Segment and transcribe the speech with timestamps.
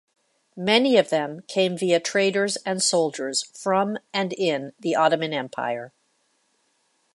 [0.55, 5.93] Many of them came via traders and soldiers from and in the Ottoman Empire.